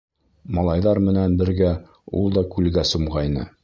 Малайҙар 0.59 1.01
менән 1.09 1.37
бергә 1.43 1.71
ул 2.23 2.37
да 2.39 2.47
күлгә 2.57 2.91
сумғайны. 2.95 3.53